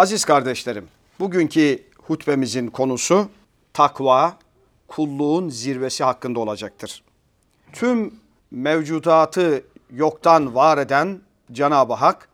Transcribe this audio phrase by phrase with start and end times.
[0.00, 0.88] Aziz kardeşlerim,
[1.20, 3.28] bugünkü hutbemizin konusu
[3.72, 4.38] takva,
[4.88, 7.02] kulluğun zirvesi hakkında olacaktır.
[7.72, 8.14] Tüm
[8.50, 11.20] mevcudatı yoktan var eden
[11.52, 12.28] Cenab-ı Hak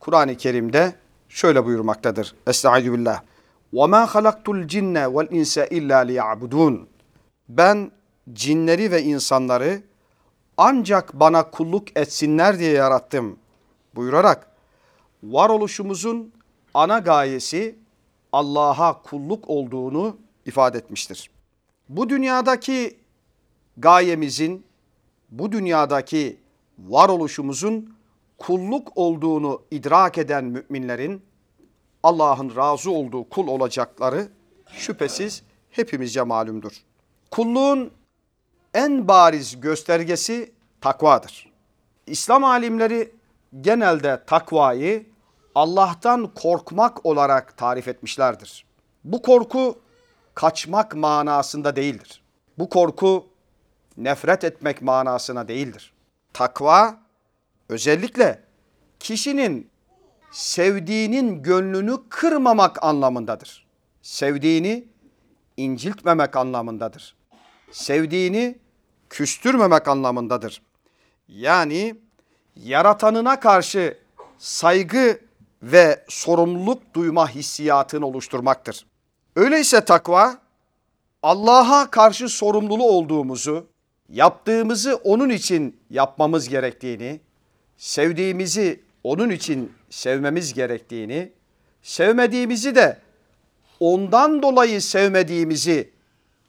[0.00, 0.94] Kur'an-ı Kerim'de
[1.28, 2.34] şöyle buyurmaktadır.
[2.46, 3.22] Estaizu billah.
[3.72, 6.84] وَمَا خَلَقْتُ الْجِنَّ وَالْاِنْسَ اِلَّا لِيَعْبُدُونَ
[7.48, 7.90] Ben
[8.32, 9.82] cinleri ve insanları
[10.56, 13.38] ancak bana kulluk etsinler diye yarattım
[13.94, 14.46] buyurarak
[15.22, 16.32] varoluşumuzun
[16.73, 17.75] ana gayesi
[18.31, 21.29] Allah'a kulluk olduğunu ifade etmiştir.
[21.89, 22.97] Bu dünyadaki
[23.77, 24.65] gayemizin,
[25.29, 26.37] bu dünyadaki
[26.79, 27.95] varoluşumuzun
[28.37, 31.21] kulluk olduğunu idrak eden müminlerin
[32.03, 34.27] Allah'ın razı olduğu kul olacakları
[34.67, 36.73] şüphesiz hepimizce malumdur.
[37.31, 37.91] Kulluğun
[38.73, 41.51] en bariz göstergesi takvadır.
[42.07, 43.11] İslam alimleri
[43.61, 45.12] genelde takvayı
[45.55, 48.65] Allah'tan korkmak olarak tarif etmişlerdir.
[49.03, 49.79] Bu korku
[50.35, 52.21] kaçmak manasında değildir.
[52.57, 53.27] Bu korku
[53.97, 55.93] nefret etmek manasına değildir.
[56.33, 56.97] Takva
[57.69, 58.43] özellikle
[58.99, 59.69] kişinin
[60.31, 63.65] sevdiğinin gönlünü kırmamak anlamındadır.
[64.01, 64.87] Sevdiğini
[65.57, 67.15] inciltmemek anlamındadır.
[67.71, 68.59] Sevdiğini
[69.09, 70.61] küstürmemek anlamındadır.
[71.27, 71.95] Yani
[72.55, 73.97] yaratanına karşı
[74.37, 75.19] saygı
[75.63, 78.85] ve sorumluluk duyma hissiyatını oluşturmaktır.
[79.35, 80.37] Öyleyse takva
[81.23, 83.67] Allah'a karşı sorumluluğu olduğumuzu,
[84.09, 87.19] yaptığımızı onun için yapmamız gerektiğini,
[87.77, 91.31] sevdiğimizi onun için sevmemiz gerektiğini,
[91.81, 92.97] sevmediğimizi de
[93.79, 95.91] ondan dolayı sevmediğimizi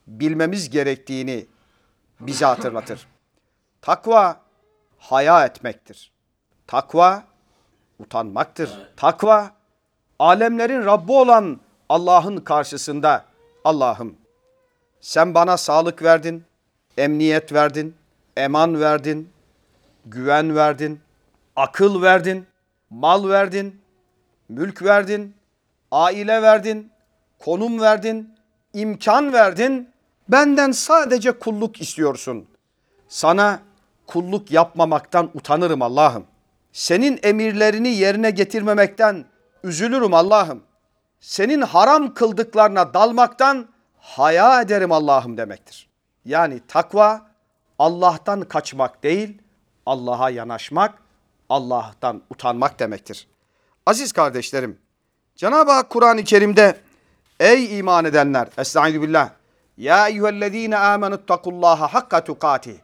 [0.07, 1.47] bilmemiz gerektiğini
[2.21, 3.07] bize hatırlatır.
[3.83, 4.41] Takva
[4.99, 6.13] haya etmektir.
[6.67, 7.25] Takva
[7.99, 8.71] utanmaktır.
[8.97, 9.51] Takva
[10.19, 13.25] alemlerin Rabbi olan Allah'ın karşısında
[13.65, 14.17] Allah'ım
[15.05, 16.45] sen bana sağlık verdin,
[16.99, 17.95] emniyet verdin,
[18.37, 19.31] eman verdin,
[20.07, 21.01] güven verdin,
[21.57, 22.47] akıl verdin,
[22.91, 23.81] mal verdin,
[24.49, 25.35] mülk verdin,
[25.91, 26.91] aile verdin,
[27.39, 28.35] konum verdin,
[28.75, 29.91] imkan verdin.
[30.29, 32.47] Benden sadece kulluk istiyorsun.
[33.09, 33.61] Sana
[34.07, 36.25] kulluk yapmamaktan utanırım Allah'ım.
[36.75, 39.25] Senin emirlerini yerine getirmemekten
[39.65, 40.63] üzülürüm Allah'ım.
[41.21, 43.69] Senin haram kıldıklarına dalmaktan
[43.99, 45.89] haya ederim Allah'ım demektir.
[46.25, 47.27] Yani takva
[47.79, 49.43] Allah'tan kaçmak değil,
[49.87, 50.95] Allah'a yanaşmak,
[51.49, 53.29] Allah'tan utanmak demektir.
[53.87, 54.79] Aziz kardeşlerim,
[55.37, 56.77] Cenab-ı Hak Kur'an-ı Kerim'de
[57.41, 59.31] ey iman edenler, estaizu billah,
[59.77, 62.77] ya eyyühellezine amenuttakullaha hakka tukatih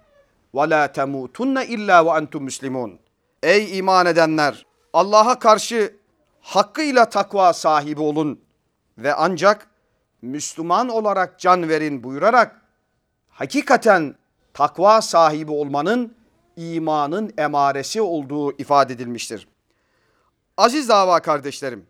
[0.54, 3.00] ve la temutunne illa ve entum muslimun.
[3.42, 4.66] Ey iman edenler!
[4.92, 5.96] Allah'a karşı
[6.40, 8.40] hakkıyla takva sahibi olun
[8.98, 9.66] ve ancak
[10.22, 12.60] Müslüman olarak can verin buyurarak
[13.30, 14.14] hakikaten
[14.54, 16.14] takva sahibi olmanın
[16.56, 19.48] imanın emaresi olduğu ifade edilmiştir.
[20.56, 21.86] Aziz dava kardeşlerim,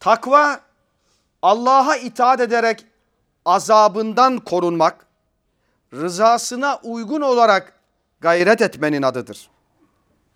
[0.00, 0.60] takva
[1.42, 2.86] Allah'a itaat ederek
[3.44, 5.06] azabından korunmak,
[5.92, 7.80] rızasına uygun olarak
[8.20, 9.50] gayret etmenin adıdır.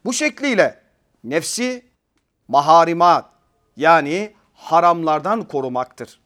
[0.05, 0.83] Bu şekliyle
[1.25, 1.87] nefsi
[2.49, 3.31] maharimat
[3.77, 6.21] yani haramlardan korumaktır.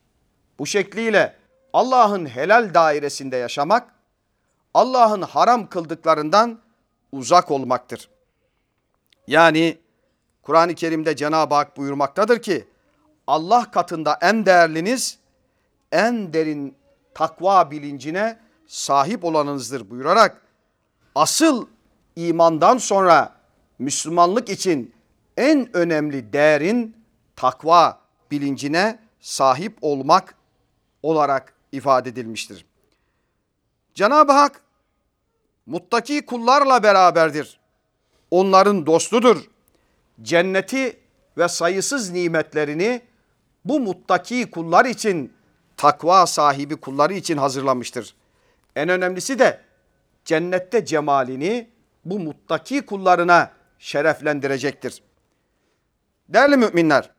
[0.59, 1.37] Bu şekliyle
[1.73, 3.95] Allah'ın helal dairesinde yaşamak,
[4.75, 6.61] Allah'ın haram kıldıklarından
[7.13, 8.11] uzak olmaktır.
[9.27, 9.79] Yani
[10.43, 12.69] Kur'an-ı Kerim'de Cenab-ı Hak buyurmaktadır ki
[13.27, 15.19] Allah katında en değerliniz
[15.93, 16.77] en derin
[17.15, 20.43] takva bilincine sahip olanınızdır buyurarak
[21.15, 21.67] asıl
[22.17, 23.36] imandan sonra
[23.79, 24.95] Müslümanlık için
[25.37, 26.97] en önemli değerin
[27.37, 28.01] takva
[28.31, 30.35] bilincine sahip olmak
[31.03, 32.67] olarak ifade edilmiştir.
[33.95, 34.61] Cenab-ı Hak
[35.67, 37.61] muttaki kullarla beraberdir.
[38.31, 39.45] Onların dostudur.
[40.23, 41.01] Cenneti
[41.39, 43.03] ve sayısız nimetlerini
[43.65, 45.33] bu muttaki kullar için,
[45.77, 48.15] takva sahibi kulları için hazırlamıştır.
[48.77, 49.61] En önemlisi de
[50.25, 51.71] cennette cemalini
[52.05, 55.03] bu muttaki kullarına şereflendirecektir.
[56.29, 57.11] Değerli müminler,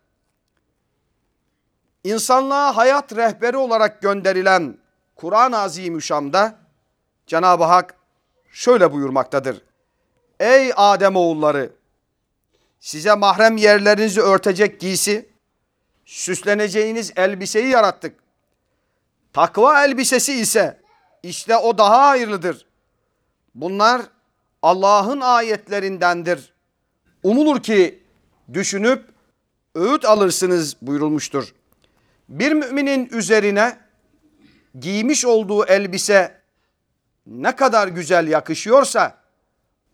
[2.04, 4.78] insanlığa hayat rehberi olarak gönderilen
[5.16, 6.56] Kur'an-ı Azimüşşam'da
[7.28, 7.96] Cenab-ı Hak
[8.52, 9.62] şöyle buyurmaktadır.
[10.40, 11.72] Ey Adem oğulları
[12.80, 15.30] size mahrem yerlerinizi örtecek giysi,
[16.06, 18.20] süsleneceğiniz elbiseyi yarattık.
[19.34, 20.82] Takva elbisesi ise
[21.24, 22.66] işte o daha hayırlıdır.
[23.56, 24.02] Bunlar
[24.68, 26.54] Allah'ın ayetlerindendir.
[27.24, 28.04] Umulur ki
[28.54, 29.06] düşünüp
[29.76, 31.54] öğüt alırsınız buyurulmuştur.
[32.30, 33.78] Bir müminin üzerine
[34.80, 36.42] giymiş olduğu elbise
[37.28, 39.18] ne kadar güzel yakışıyorsa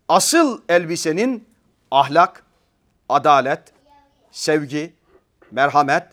[0.08, 1.48] asıl elbisenin
[1.90, 2.44] ahlak,
[3.08, 3.62] adalet,
[4.30, 4.94] sevgi,
[5.50, 6.04] merhamet,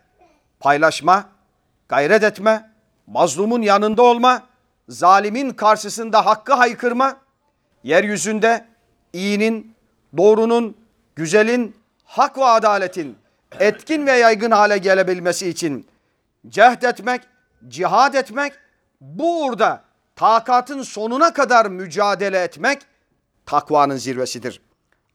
[0.60, 1.30] paylaşma,
[1.90, 2.72] gayret etme,
[3.08, 4.44] mazlumun yanında olma,
[4.90, 7.22] zalimin karşısında hakkı haykırma,
[7.84, 8.66] yeryüzünde
[9.14, 9.76] iyinin,
[10.18, 10.78] doğrunun,
[11.16, 13.18] güzelin, hak ve adaletin
[13.60, 15.88] etkin ve yaygın hale gelebilmesi için
[16.50, 17.22] cehd etmek,
[17.68, 18.54] cihad etmek,
[19.02, 19.84] bu uğurda
[20.16, 22.82] takatın sonuna kadar mücadele etmek
[23.46, 24.62] takvanın zirvesidir.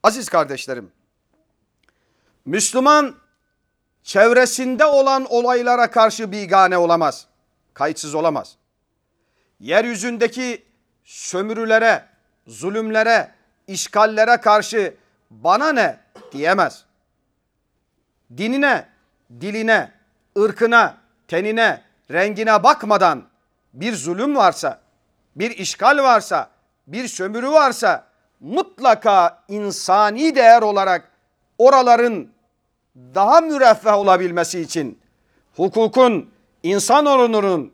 [0.03, 0.91] Aziz kardeşlerim,
[2.45, 3.17] Müslüman
[4.03, 7.27] çevresinde olan olaylara karşı bigane olamaz.
[7.75, 8.57] Kayıtsız olamaz.
[9.61, 10.65] Yeryüzündeki
[11.05, 12.05] sömürülere,
[12.47, 13.31] zulümlere,
[13.67, 14.95] işgallere karşı
[15.31, 15.99] bana ne
[16.33, 16.85] diyemez.
[18.37, 18.89] Dinine,
[19.41, 19.93] diline,
[20.39, 20.97] ırkına,
[21.29, 23.23] tenine, rengine bakmadan
[23.75, 24.81] bir zulüm varsa,
[25.37, 26.51] bir işgal varsa,
[26.87, 28.07] bir sömürü varsa
[28.41, 31.11] mutlaka insani değer olarak
[31.59, 32.29] oraların
[33.15, 34.99] daha müreffeh olabilmesi için
[35.57, 36.31] hukukun,
[36.63, 37.73] insan onurunun,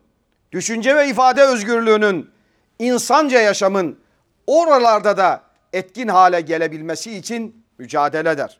[0.52, 2.30] düşünce ve ifade özgürlüğünün,
[2.78, 3.98] insanca yaşamın
[4.47, 5.43] oralarda da
[5.73, 8.59] etkin hale gelebilmesi için mücadele eder.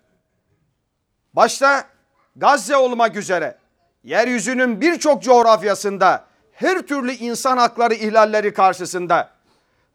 [1.35, 1.85] Başta
[2.37, 3.59] Gazze olmak üzere
[4.05, 9.31] yeryüzünün birçok coğrafyasında her türlü insan hakları ihlalleri karşısında,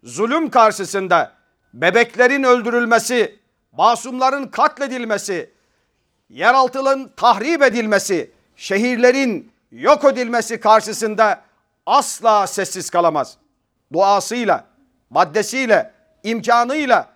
[0.03, 1.31] zulüm karşısında,
[1.73, 3.39] bebeklerin öldürülmesi,
[3.71, 5.49] masumların katledilmesi,
[6.29, 11.41] yeraltıların tahrip edilmesi, şehirlerin yok edilmesi karşısında
[11.85, 13.37] asla sessiz kalamaz.
[13.93, 14.65] Duasıyla,
[15.09, 15.91] maddesiyle,
[16.23, 17.09] imkanıyla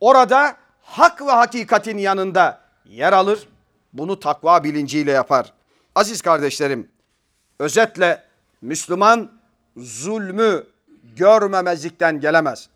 [0.00, 3.48] orada hak ve hakikatin yanında yer alır.
[3.92, 5.52] Bunu takva bilinciyle yapar.
[5.94, 6.90] Aziz kardeşlerim,
[7.58, 8.22] özetle
[8.60, 9.30] Müslüman
[9.76, 10.66] zulmü
[11.16, 12.68] görmemezlikten gelemez.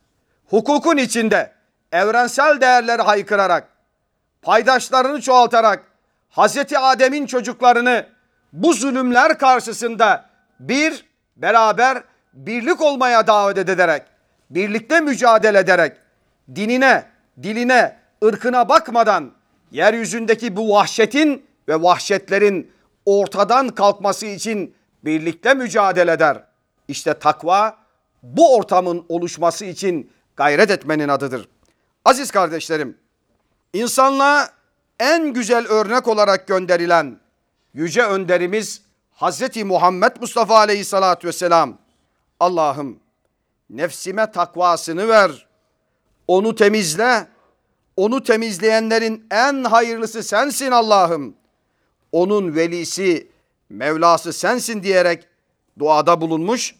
[0.50, 1.52] Hukukun içinde
[1.92, 3.68] evrensel değerleri haykırarak,
[4.42, 5.84] paydaşlarını çoğaltarak
[6.30, 8.06] Hazreti Adem'in çocuklarını
[8.52, 10.24] bu zulümler karşısında
[10.60, 11.04] bir
[11.36, 12.02] beraber
[12.32, 14.02] birlik olmaya davet ederek,
[14.50, 15.96] birlikte mücadele ederek,
[16.54, 17.04] dinine,
[17.42, 19.32] diline, ırkına bakmadan
[19.72, 22.72] yeryüzündeki bu vahşetin ve vahşetlerin
[23.06, 24.74] ortadan kalkması için
[25.04, 26.44] birlikte mücadele eder.
[26.88, 27.76] İşte takva
[28.22, 31.48] bu ortamın oluşması için gayret etmenin adıdır.
[32.04, 32.96] Aziz kardeşlerim,
[33.72, 34.48] insanlığa
[35.00, 37.20] en güzel örnek olarak gönderilen
[37.74, 38.82] yüce önderimiz
[39.12, 41.78] Hazreti Muhammed Mustafa Aleyhisselatü Vesselam.
[42.40, 43.00] Allah'ım
[43.70, 45.46] nefsime takvasını ver,
[46.28, 47.26] onu temizle,
[47.96, 51.34] onu temizleyenlerin en hayırlısı sensin Allah'ım.
[52.12, 53.30] Onun velisi,
[53.70, 55.28] Mevlası sensin diyerek
[55.78, 56.74] duada bulunmuş.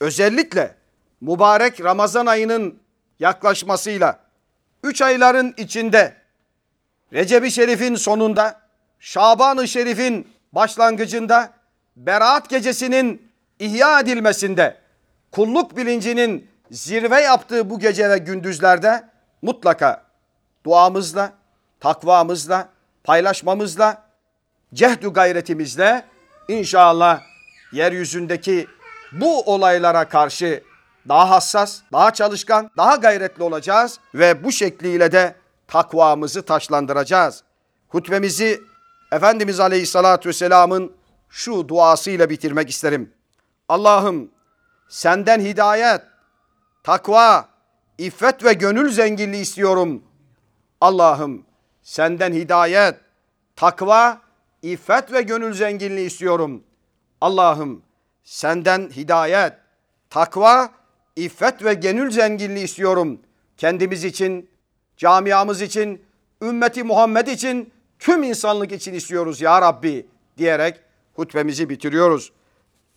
[0.00, 0.74] Özellikle
[1.20, 2.78] mübarek Ramazan ayının
[3.20, 4.20] yaklaşmasıyla
[4.84, 6.16] üç ayların içinde
[7.12, 8.60] Recep-i Şerif'in sonunda
[9.00, 11.52] Şaban-ı Şerif'in başlangıcında
[11.96, 14.81] Berat gecesinin ihya edilmesinde
[15.32, 19.08] kulluk bilincinin zirve yaptığı bu gece ve gündüzlerde
[19.42, 20.04] mutlaka
[20.64, 21.32] duamızla,
[21.80, 22.68] takvamızla,
[23.04, 24.02] paylaşmamızla,
[24.74, 26.04] cehdü gayretimizle
[26.48, 27.20] inşallah
[27.72, 28.66] yeryüzündeki
[29.12, 30.62] bu olaylara karşı
[31.08, 35.34] daha hassas, daha çalışkan, daha gayretli olacağız ve bu şekliyle de
[35.68, 37.42] takvamızı taşlandıracağız.
[37.88, 38.60] Hutbemizi
[39.12, 40.92] Efendimiz Aleyhisselatü Vesselam'ın
[41.28, 43.12] şu duasıyla bitirmek isterim.
[43.68, 44.30] Allah'ım
[44.92, 46.02] senden hidayet,
[46.82, 47.48] takva,
[47.98, 50.02] iffet ve gönül zenginliği istiyorum.
[50.80, 51.46] Allah'ım
[51.82, 52.94] senden hidayet,
[53.56, 54.20] takva,
[54.62, 56.64] iffet ve gönül zenginliği istiyorum.
[57.20, 57.82] Allah'ım
[58.24, 59.52] senden hidayet,
[60.10, 60.70] takva,
[61.16, 63.20] iffet ve gönül zenginliği istiyorum.
[63.56, 64.50] Kendimiz için,
[64.96, 66.04] camiamız için,
[66.42, 70.06] ümmeti Muhammed için, tüm insanlık için istiyoruz ya Rabbi
[70.38, 70.80] diyerek
[71.14, 72.32] hutbemizi bitiriyoruz.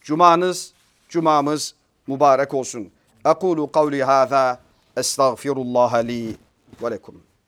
[0.01, 0.73] Cumanız,
[1.09, 1.75] cumamız
[2.07, 2.91] mübarek olsun.
[3.25, 4.59] Ekulu kavli hâzâ
[4.97, 6.35] estağfirullah li
[6.81, 7.23] ve lekum.